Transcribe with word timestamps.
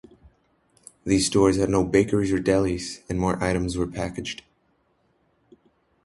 These 1.03 1.27
stores 1.27 1.57
had 1.57 1.69
no 1.69 1.83
bakeries 1.83 2.31
or 2.33 2.39
delis 2.39 3.03
and 3.07 3.19
more 3.19 3.37
items 3.37 3.77
were 3.77 3.85
packaged. 3.85 4.41